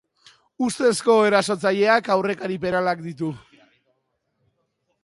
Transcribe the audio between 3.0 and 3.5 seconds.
ditu.